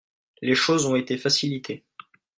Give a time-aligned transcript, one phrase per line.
[0.41, 1.85] Les choses ont été facilitées.